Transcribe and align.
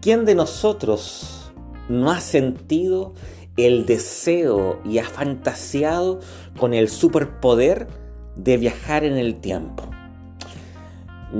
¿Quién 0.00 0.24
de 0.24 0.34
nosotros 0.34 1.52
no 1.90 2.10
ha 2.10 2.20
sentido 2.20 3.12
el 3.58 3.84
deseo 3.84 4.80
y 4.82 4.96
ha 4.96 5.04
fantaseado 5.04 6.20
con 6.58 6.72
el 6.72 6.88
superpoder 6.88 7.86
de 8.34 8.56
viajar 8.56 9.04
en 9.04 9.18
el 9.18 9.40
tiempo? 9.40 9.82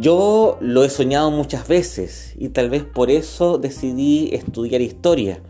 Yo 0.00 0.56
lo 0.60 0.84
he 0.84 0.88
soñado 0.88 1.32
muchas 1.32 1.66
veces 1.66 2.32
y 2.38 2.50
tal 2.50 2.70
vez 2.70 2.84
por 2.84 3.10
eso 3.10 3.58
decidí 3.58 4.30
estudiar 4.32 4.80
historia. 4.82 5.42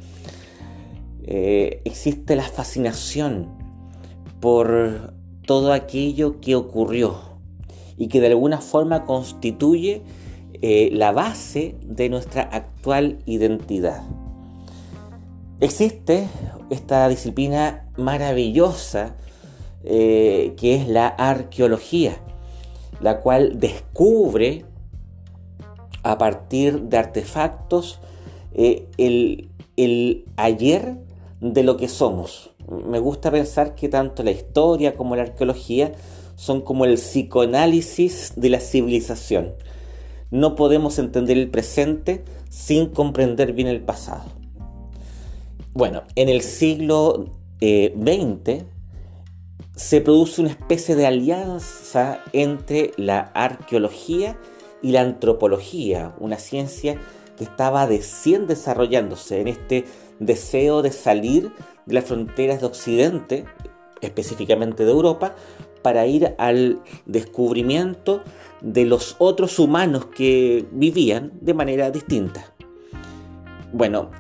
Eh, 1.25 1.83
existe 1.85 2.37
la 2.37 2.49
fascinación 2.49 3.51
por 4.41 5.13
todo 5.47 5.75
aquello 5.75 6.41
que 6.41 6.57
ocurrió 6.57 7.21
y 7.99 8.09
que 8.09 8.23
de 8.23 8.29
alguna 8.29 8.63
forma 8.63 9.05
constituye 9.05 10.03
eh, 10.67 10.89
la 10.95 11.13
base 11.13 11.77
de 11.83 12.09
nuestra 12.09 12.41
actual 12.41 13.19
identidad. 13.27 14.03
Existe 15.61 16.27
esta 16.71 17.07
disciplina 17.11 17.87
maravillosa 17.99 19.15
eh, 19.85 20.55
que 20.57 20.77
es 20.77 20.89
la 20.89 21.09
arqueología, 21.09 22.17
la 23.03 23.21
cual 23.21 23.61
descubre 23.61 24.65
a 26.03 26.17
partir 26.17 26.81
de 26.85 26.97
artefactos 26.97 28.01
eh, 28.55 28.89
el, 28.97 29.51
el 29.77 30.25
ayer 30.39 30.97
de 31.43 31.63
lo 31.63 31.77
que 31.77 31.89
somos. 31.89 32.55
Me 32.89 33.01
gusta 33.01 33.31
pensar 33.31 33.75
que 33.75 33.91
tanto 33.91 34.23
la 34.23 34.31
historia 34.31 34.95
como 34.95 35.15
la 35.15 35.25
arqueología 35.25 35.93
son 36.37 36.63
como 36.63 36.87
el 36.87 36.95
psicoanálisis 36.95 38.33
de 38.37 38.49
la 38.49 38.61
civilización 38.61 39.53
no 40.35 40.57
podemos 40.57 40.99
entender 40.99 41.39
el 41.39 41.49
presente 41.49 42.25
sin 42.51 42.89
comprender 42.89 43.53
bien 43.53 43.69
el 43.69 43.81
pasado. 43.81 44.25
Bueno, 45.73 46.03
en 46.17 46.29
el 46.29 46.43
siglo 46.43 47.37
XX 47.61 48.49
eh, 48.49 48.65
se 49.77 50.01
produce 50.01 50.41
una 50.41 50.51
especie 50.51 50.97
de 50.97 51.07
alianza 51.07 52.19
entre 52.33 52.91
la 52.97 53.21
arqueología 53.21 54.37
y 54.83 54.91
la 54.91 55.03
antropología, 55.03 56.17
una 56.19 56.39
ciencia 56.39 57.01
que 57.39 57.45
estaba 57.45 57.87
recién 57.87 58.49
desarrollándose 58.49 59.41
en 59.41 59.47
este 59.47 59.85
deseo 60.19 60.83
de 60.83 60.91
salir 60.91 61.53
de 61.87 61.95
las 61.95 62.07
fronteras 62.07 62.61
de 62.61 62.67
Occidente, 62.67 63.45
específicamente 64.01 64.85
de 64.85 64.91
Europa, 64.91 65.37
para 65.85 66.07
ir 66.07 66.35
al 66.39 66.81
descubrimiento 67.05 68.23
de 68.63 68.87
los 68.87 69.17
otros 69.19 69.59
humanos 69.59 70.07
que 70.07 70.65
vivían 70.73 71.33
de 71.43 71.53
manera 71.53 71.91
distinta. 71.91 72.55
Bueno, 73.71 74.11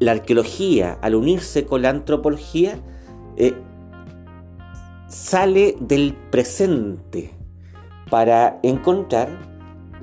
la 0.00 0.10
arqueología, 0.10 0.98
al 1.00 1.14
unirse 1.14 1.66
con 1.66 1.82
la 1.82 1.90
antropología, 1.90 2.80
eh, 3.36 3.54
sale 5.06 5.76
del 5.78 6.14
presente 6.32 7.32
para 8.10 8.58
encontrar 8.64 9.28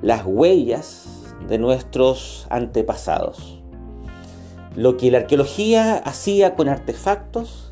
las 0.00 0.22
huellas 0.24 1.34
de 1.46 1.58
nuestros 1.58 2.46
antepasados. 2.48 3.62
Lo 4.74 4.96
que 4.96 5.10
la 5.10 5.18
arqueología 5.18 5.98
hacía 5.98 6.54
con 6.54 6.70
artefactos, 6.70 7.65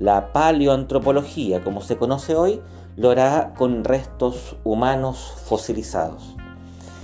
la 0.00 0.32
paleoantropología, 0.32 1.62
como 1.62 1.82
se 1.82 1.98
conoce 1.98 2.34
hoy, 2.34 2.62
lo 2.96 3.10
hará 3.10 3.52
con 3.56 3.84
restos 3.84 4.56
humanos 4.64 5.34
fosilizados. 5.44 6.36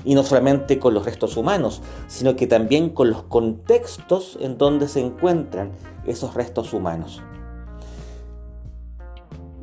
Y 0.02 0.14
no 0.14 0.22
solamente 0.22 0.78
con 0.78 0.94
los 0.94 1.04
restos 1.04 1.36
humanos, 1.36 1.82
sino 2.06 2.36
que 2.36 2.46
también 2.46 2.88
con 2.88 3.10
los 3.10 3.22
contextos 3.24 4.38
en 4.40 4.56
donde 4.56 4.88
se 4.88 5.00
encuentran 5.00 5.72
esos 6.06 6.32
restos 6.32 6.72
humanos. 6.72 7.22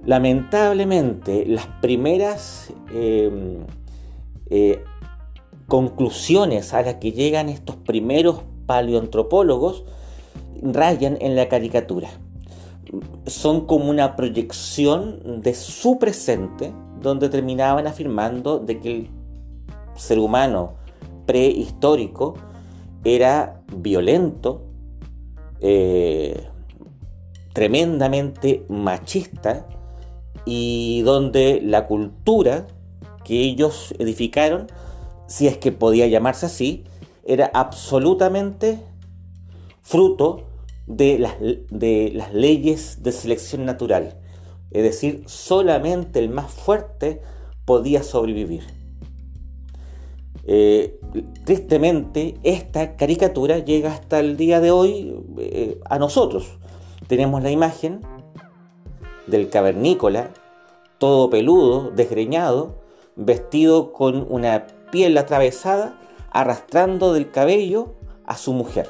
Lamentablemente, 0.05 1.45
las 1.47 1.65
primeras 1.81 2.71
em, 2.93 3.65
eh, 4.51 4.83
conclusiones 5.67 6.71
a 6.75 6.83
las 6.83 6.95
que 6.95 7.13
llegan 7.13 7.49
estos 7.49 7.77
primeros 7.77 8.43
paleoantropólogos 8.67 9.85
rayan 10.61 11.17
en 11.19 11.35
la 11.35 11.49
caricatura 11.49 12.09
son 13.25 13.65
como 13.65 13.89
una 13.89 14.15
proyección 14.15 15.41
de 15.41 15.53
su 15.53 15.99
presente, 15.99 16.73
donde 17.01 17.29
terminaban 17.29 17.87
afirmando 17.87 18.59
de 18.59 18.79
que 18.79 18.91
el 18.91 19.09
ser 19.95 20.19
humano 20.19 20.73
prehistórico 21.25 22.35
era 23.03 23.61
violento, 23.75 24.63
eh, 25.59 26.47
tremendamente 27.53 28.65
machista 28.69 29.67
y 30.45 31.01
donde 31.03 31.61
la 31.63 31.87
cultura 31.87 32.67
que 33.23 33.41
ellos 33.41 33.93
edificaron, 33.99 34.67
si 35.27 35.47
es 35.47 35.57
que 35.57 35.71
podía 35.71 36.07
llamarse 36.07 36.47
así, 36.47 36.83
era 37.25 37.49
absolutamente 37.53 38.79
fruto 39.81 40.43
de 40.87 41.19
las, 41.19 41.35
de 41.39 42.11
las 42.13 42.33
leyes 42.33 43.03
de 43.03 43.11
selección 43.11 43.65
natural. 43.65 44.19
Es 44.71 44.83
decir, 44.83 45.23
solamente 45.27 46.19
el 46.19 46.29
más 46.29 46.51
fuerte 46.51 47.21
podía 47.65 48.03
sobrevivir. 48.03 48.63
Eh, 50.45 50.99
tristemente, 51.45 52.35
esta 52.43 52.95
caricatura 52.97 53.59
llega 53.59 53.93
hasta 53.93 54.19
el 54.19 54.35
día 54.35 54.59
de 54.59 54.71
hoy 54.71 55.15
eh, 55.37 55.79
a 55.89 55.99
nosotros. 55.99 56.57
Tenemos 57.07 57.41
la 57.43 57.51
imagen 57.51 58.01
del 59.27 59.49
cavernícola, 59.49 60.31
todo 60.97 61.29
peludo, 61.29 61.91
desgreñado, 61.91 62.81
vestido 63.15 63.93
con 63.93 64.25
una 64.29 64.67
piel 64.91 65.17
atravesada, 65.17 65.99
arrastrando 66.31 67.13
del 67.13 67.31
cabello 67.31 67.93
a 68.25 68.35
su 68.35 68.53
mujer. 68.53 68.89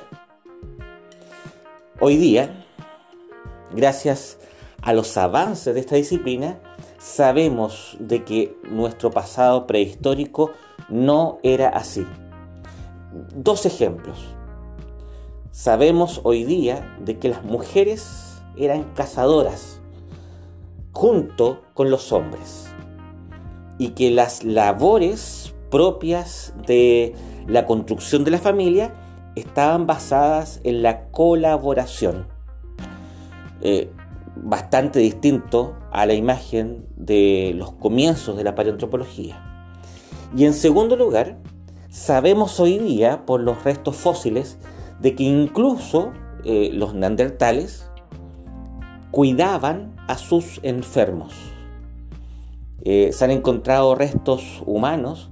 Hoy 2.00 2.18
día, 2.18 2.66
gracias 3.72 4.40
a 4.82 4.94
los 4.94 5.16
avances 5.16 5.76
de 5.76 5.80
esta 5.80 5.96
disciplina, 5.96 6.60
sabemos 6.98 7.96
de 8.00 8.24
que 8.24 8.58
nuestro 8.64 9.12
pasado 9.12 9.68
prehistórico 9.68 10.52
no 10.90 11.38
era 11.44 11.70
así. 11.70 12.04
Dos 13.36 13.68
ejemplos. 13.68 14.18
Sabemos 15.52 16.22
hoy 16.24 16.46
día 16.46 16.98
de 17.00 17.20
que 17.20 17.30
las 17.30 17.44
mujeres 17.44 18.42
eran 18.58 18.86
cazadoras 18.96 19.80
junto 20.94 21.62
con 21.76 21.92
los 21.92 22.12
hombres 22.12 22.70
y 23.78 23.90
que 23.90 24.10
las 24.10 24.44
labores 24.44 25.54
propias 25.70 26.56
de 26.66 27.14
la 27.46 27.68
construcción 27.68 28.24
de 28.24 28.32
la 28.32 28.40
familia 28.40 28.96
estaban 29.36 29.88
basadas 29.88 30.60
en 30.64 30.84
la 30.84 31.10
colaboración. 31.10 32.28
Eh, 33.62 33.90
bastante 34.36 35.00
distinto 35.00 35.76
a 35.92 36.06
la 36.06 36.14
imagen 36.14 36.86
de 36.96 37.54
los 37.56 37.72
comienzos 37.74 38.36
de 38.36 38.44
la 38.44 38.56
paleoantropología. 38.56 39.42
Y 40.36 40.46
en 40.46 40.54
segundo 40.54 40.96
lugar, 40.96 41.38
sabemos 41.90 42.60
hoy 42.60 42.80
día 42.80 43.26
por 43.26 43.42
los 43.42 43.64
restos 43.64 43.96
fósiles 43.96 44.58
de 45.00 45.16
que 45.16 45.24
incluso 45.24 46.12
eh, 46.44 46.72
los 46.74 46.94
neandertales 46.94 47.90
cuidaban 49.12 49.96
a 50.08 50.18
sus 50.18 50.60
enfermos. 50.64 51.34
Eh, 52.84 53.12
se 53.14 53.24
han 53.24 53.32
encontrado 53.32 53.96
restos 53.96 54.62
humanos 54.66 55.30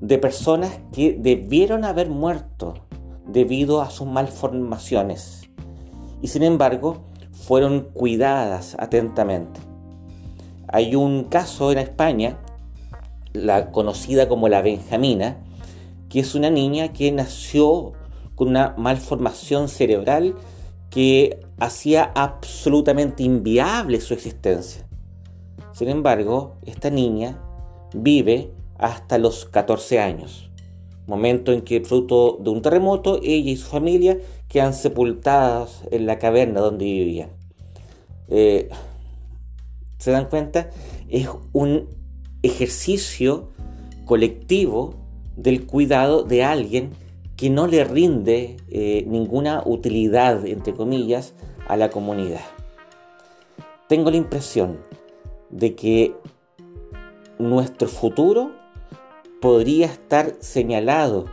de 0.00 0.18
personas 0.18 0.78
que 0.92 1.16
debieron 1.18 1.84
haber 1.84 2.08
muerto 2.08 2.74
debido 3.26 3.82
a 3.82 3.90
sus 3.90 4.06
malformaciones 4.06 5.42
y 6.22 6.28
sin 6.28 6.42
embargo 6.42 7.04
fueron 7.32 7.88
cuidadas 7.92 8.76
atentamente. 8.78 9.60
Hay 10.68 10.94
un 10.94 11.24
caso 11.24 11.70
en 11.70 11.78
España, 11.78 12.38
la 13.32 13.70
conocida 13.70 14.28
como 14.28 14.48
la 14.48 14.62
Benjamina, 14.62 15.36
que 16.08 16.20
es 16.20 16.34
una 16.34 16.50
niña 16.50 16.92
que 16.92 17.12
nació 17.12 17.92
con 18.34 18.48
una 18.48 18.74
malformación 18.76 19.68
cerebral 19.68 20.34
que 20.90 21.40
hacía 21.58 22.10
absolutamente 22.14 23.22
inviable 23.22 24.00
su 24.00 24.14
existencia. 24.14 24.86
Sin 25.72 25.88
embargo, 25.88 26.56
esta 26.64 26.90
niña 26.90 27.38
vive 27.94 28.50
hasta 28.78 29.18
los 29.18 29.44
14 29.44 30.00
años 30.00 30.50
momento 31.06 31.52
en 31.52 31.62
que 31.62 31.80
fruto 31.80 32.38
de 32.40 32.50
un 32.50 32.62
terremoto 32.62 33.20
ella 33.22 33.50
y 33.50 33.56
su 33.56 33.66
familia 33.66 34.18
quedan 34.48 34.74
sepultadas 34.74 35.82
en 35.90 36.06
la 36.06 36.18
caverna 36.18 36.60
donde 36.60 36.84
vivían. 36.84 37.30
Eh, 38.28 38.68
¿Se 39.98 40.10
dan 40.10 40.28
cuenta? 40.28 40.70
Es 41.08 41.28
un 41.52 41.88
ejercicio 42.42 43.50
colectivo 44.04 44.94
del 45.36 45.66
cuidado 45.66 46.22
de 46.22 46.44
alguien 46.44 46.90
que 47.36 47.50
no 47.50 47.66
le 47.66 47.84
rinde 47.84 48.56
eh, 48.68 49.04
ninguna 49.06 49.62
utilidad, 49.64 50.46
entre 50.46 50.74
comillas, 50.74 51.34
a 51.68 51.76
la 51.76 51.90
comunidad. 51.90 52.40
Tengo 53.88 54.10
la 54.10 54.16
impresión 54.16 54.78
de 55.50 55.74
que 55.74 56.14
nuestro 57.38 57.88
futuro 57.88 58.52
podría 59.46 59.86
estar 59.86 60.34
señalado 60.40 61.26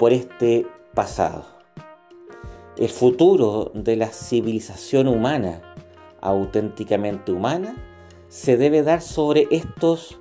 por 0.00 0.12
este 0.12 0.66
pasado. 0.94 1.44
El 2.76 2.88
futuro 2.88 3.70
de 3.72 3.94
la 3.94 4.08
civilización 4.08 5.06
humana, 5.06 5.62
auténticamente 6.20 7.30
humana, 7.30 7.76
se 8.26 8.56
debe 8.56 8.82
dar 8.82 9.00
sobre 9.00 9.46
estos 9.52 10.18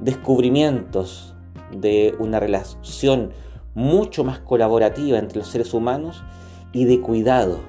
descubrimientos 0.00 1.36
de 1.70 2.16
una 2.18 2.40
relación 2.40 3.30
mucho 3.76 4.24
más 4.24 4.40
colaborativa 4.40 5.16
entre 5.16 5.38
los 5.38 5.46
seres 5.46 5.72
humanos 5.72 6.24
y 6.72 6.86
de 6.86 7.00
cuidado. 7.00 7.60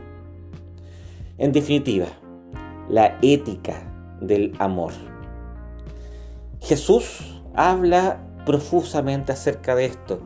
En 1.38 1.52
definitiva, 1.52 2.08
la 2.90 3.20
ética 3.22 3.84
del 4.20 4.56
amor. 4.58 4.94
Jesús 6.60 7.40
habla 7.54 8.28
profusamente 8.46 9.32
acerca 9.32 9.76
de 9.76 9.86
esto 9.86 10.22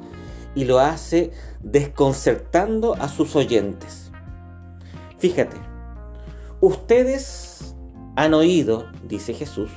y 0.56 0.65
lo 0.65 0.79
hace 0.79 1.31
desconcertando 1.62 2.95
a 2.95 3.09
sus 3.09 3.35
oyentes. 3.35 4.12
Fíjate, 5.17 5.57
ustedes 6.62 7.75
han 8.15 8.33
oído, 8.33 8.88
dice 9.03 9.33
Jesús, 9.33 9.69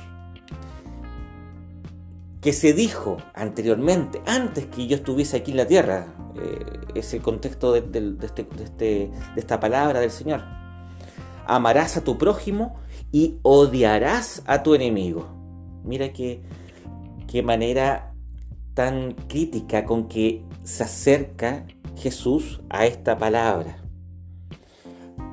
que 2.41 2.53
se 2.53 2.73
dijo 2.73 3.17
anteriormente, 3.33 4.21
antes 4.25 4.67
que 4.67 4.87
yo 4.87 4.95
estuviese 4.95 5.37
aquí 5.37 5.51
en 5.51 5.57
la 5.57 5.67
tierra, 5.67 6.07
eh, 6.41 6.65
es 6.95 7.13
el 7.13 7.21
contexto 7.21 7.75
este, 7.75 8.15
este, 8.21 8.45
de, 8.77 9.11
esta 9.35 9.59
palabra 9.59 9.99
del 9.99 10.11
Señor. 10.11 10.43
Amarás 11.45 11.97
a 11.97 12.03
tu 12.03 12.17
prójimo 12.17 12.79
y 13.11 13.39
odiarás 13.41 14.43
a 14.45 14.63
tu 14.63 14.73
enemigo. 14.73 15.27
Mira 15.83 16.13
qué, 16.13 16.41
qué 17.27 17.43
manera 17.43 18.08
crítica 19.27 19.83
con 19.83 20.07
que 20.07 20.41
se 20.63 20.83
acerca 20.83 21.65
Jesús 21.97 22.61
a 22.69 22.85
esta 22.85 23.17
palabra. 23.17 23.83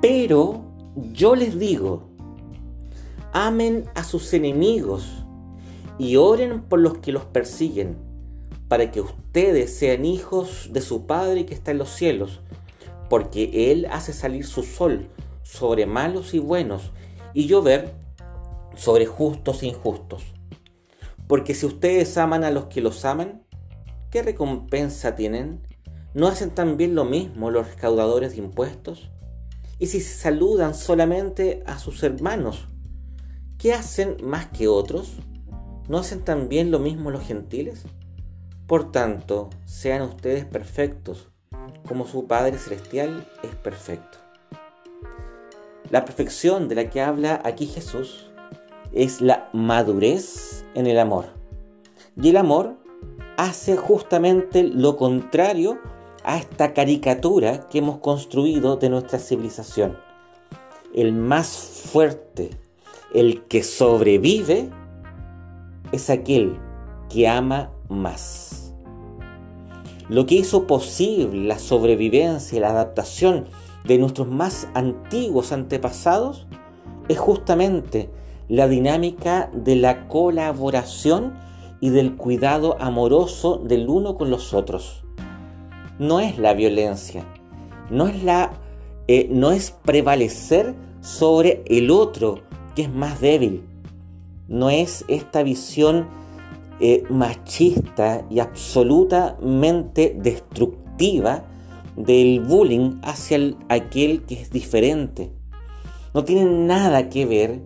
Pero 0.02 0.64
yo 1.12 1.36
les 1.36 1.56
digo, 1.56 2.08
amen 3.32 3.84
a 3.94 4.02
sus 4.02 4.32
enemigos 4.34 5.24
y 5.96 6.16
oren 6.16 6.62
por 6.62 6.80
los 6.80 6.98
que 6.98 7.12
los 7.12 7.24
persiguen, 7.24 7.96
para 8.66 8.90
que 8.90 9.00
ustedes 9.00 9.76
sean 9.76 10.04
hijos 10.04 10.70
de 10.72 10.80
su 10.80 11.06
Padre 11.06 11.46
que 11.46 11.54
está 11.54 11.70
en 11.70 11.78
los 11.78 11.90
cielos, 11.90 12.40
porque 13.08 13.70
Él 13.70 13.86
hace 13.92 14.12
salir 14.12 14.44
su 14.44 14.64
sol 14.64 15.06
sobre 15.44 15.86
malos 15.86 16.34
y 16.34 16.40
buenos, 16.40 16.90
y 17.32 17.46
llover 17.46 17.94
sobre 18.74 19.06
justos 19.06 19.62
e 19.62 19.66
injustos. 19.66 20.35
Porque 21.26 21.54
si 21.54 21.66
ustedes 21.66 22.16
aman 22.18 22.44
a 22.44 22.50
los 22.50 22.66
que 22.66 22.80
los 22.80 23.04
aman, 23.04 23.42
¿qué 24.10 24.22
recompensa 24.22 25.14
tienen? 25.16 25.60
¿No 26.14 26.28
hacen 26.28 26.50
también 26.50 26.94
lo 26.94 27.04
mismo 27.04 27.50
los 27.50 27.68
recaudadores 27.68 28.32
de 28.32 28.38
impuestos? 28.38 29.10
Y 29.78 29.88
si 29.88 30.00
saludan 30.00 30.74
solamente 30.74 31.62
a 31.66 31.78
sus 31.78 32.02
hermanos, 32.02 32.68
¿qué 33.58 33.74
hacen 33.74 34.16
más 34.22 34.46
que 34.46 34.68
otros? 34.68 35.12
¿No 35.88 35.98
hacen 35.98 36.22
también 36.22 36.70
lo 36.70 36.78
mismo 36.78 37.10
los 37.10 37.26
gentiles? 37.26 37.82
Por 38.66 38.90
tanto, 38.90 39.50
sean 39.64 40.02
ustedes 40.02 40.44
perfectos, 40.44 41.28
como 41.86 42.06
su 42.06 42.26
Padre 42.26 42.58
Celestial 42.58 43.28
es 43.42 43.54
perfecto. 43.54 44.18
La 45.90 46.04
perfección 46.04 46.68
de 46.68 46.74
la 46.74 46.90
que 46.90 47.00
habla 47.00 47.40
aquí 47.44 47.66
Jesús 47.66 48.25
es 48.96 49.20
la 49.20 49.50
madurez 49.52 50.64
en 50.74 50.86
el 50.86 50.98
amor. 50.98 51.26
Y 52.20 52.30
el 52.30 52.38
amor 52.38 52.76
hace 53.36 53.76
justamente 53.76 54.62
lo 54.62 54.96
contrario 54.96 55.78
a 56.24 56.38
esta 56.38 56.72
caricatura 56.72 57.68
que 57.68 57.78
hemos 57.78 57.98
construido 57.98 58.76
de 58.76 58.88
nuestra 58.88 59.18
civilización. 59.18 59.98
El 60.94 61.12
más 61.12 61.48
fuerte, 61.92 62.50
el 63.12 63.44
que 63.44 63.62
sobrevive, 63.62 64.70
es 65.92 66.08
aquel 66.08 66.58
que 67.10 67.28
ama 67.28 67.70
más. 67.88 68.74
Lo 70.08 70.24
que 70.24 70.36
hizo 70.36 70.66
posible 70.66 71.46
la 71.46 71.58
sobrevivencia 71.58 72.56
y 72.56 72.60
la 72.60 72.70
adaptación 72.70 73.44
de 73.84 73.98
nuestros 73.98 74.28
más 74.28 74.68
antiguos 74.74 75.52
antepasados 75.52 76.46
es 77.08 77.18
justamente 77.18 78.10
la 78.48 78.68
dinámica 78.68 79.50
de 79.52 79.76
la 79.76 80.08
colaboración 80.08 81.34
y 81.80 81.90
del 81.90 82.16
cuidado 82.16 82.76
amoroso 82.80 83.58
del 83.58 83.88
uno 83.88 84.16
con 84.16 84.30
los 84.30 84.54
otros. 84.54 85.04
No 85.98 86.20
es 86.20 86.38
la 86.38 86.54
violencia, 86.54 87.24
no 87.90 88.06
es 88.06 88.22
la 88.22 88.52
eh, 89.08 89.28
no 89.30 89.52
es 89.52 89.70
prevalecer 89.70 90.74
sobre 91.00 91.62
el 91.66 91.92
otro 91.92 92.40
que 92.74 92.82
es 92.82 92.92
más 92.92 93.20
débil, 93.20 93.62
no 94.48 94.68
es 94.68 95.04
esta 95.06 95.44
visión 95.44 96.08
eh, 96.80 97.04
machista 97.08 98.26
y 98.28 98.40
absolutamente 98.40 100.16
destructiva 100.18 101.44
del 101.96 102.40
bullying 102.40 102.98
hacia 103.02 103.54
aquel 103.68 104.24
que 104.24 104.42
es 104.42 104.50
diferente. 104.50 105.32
No 106.12 106.24
tiene 106.24 106.44
nada 106.44 107.08
que 107.08 107.26
ver 107.26 107.60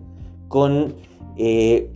con 0.51 0.95
eh, 1.37 1.89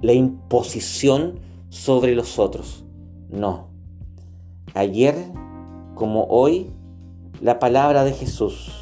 la 0.00 0.12
imposición 0.14 1.38
sobre 1.68 2.14
los 2.14 2.38
otros. 2.38 2.86
No. 3.28 3.68
Ayer, 4.72 5.14
como 5.94 6.24
hoy, 6.24 6.70
la 7.42 7.58
palabra 7.58 8.04
de 8.04 8.14
Jesús 8.14 8.72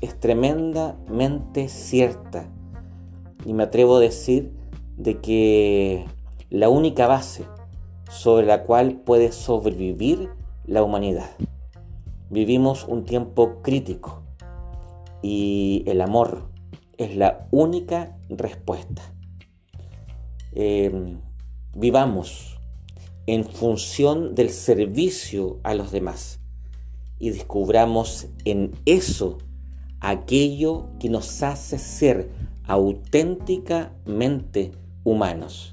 es 0.00 0.18
tremendamente 0.18 1.68
cierta 1.68 2.48
y 3.44 3.52
me 3.52 3.64
atrevo 3.64 3.96
a 3.96 4.00
decir 4.00 4.54
de 4.96 5.20
que 5.20 6.06
la 6.48 6.70
única 6.70 7.06
base 7.06 7.44
sobre 8.08 8.46
la 8.46 8.62
cual 8.62 9.02
puede 9.04 9.30
sobrevivir 9.30 10.30
la 10.66 10.82
humanidad. 10.82 11.30
Vivimos 12.30 12.86
un 12.88 13.04
tiempo 13.04 13.60
crítico 13.60 14.22
y 15.20 15.84
el 15.86 16.00
amor 16.00 16.53
es 16.98 17.16
la 17.16 17.48
única 17.50 18.16
respuesta. 18.28 19.02
Em, 20.52 21.20
vivamos 21.74 22.58
en 23.26 23.44
función 23.44 24.34
del 24.34 24.50
servicio 24.50 25.58
a 25.62 25.74
los 25.74 25.90
demás 25.90 26.40
y 27.18 27.30
descubramos 27.30 28.26
en 28.44 28.72
eso 28.84 29.38
aquello 30.00 30.90
que 31.00 31.08
nos 31.08 31.42
hace 31.42 31.78
ser 31.78 32.28
auténticamente 32.66 34.72
humanos. 35.04 35.72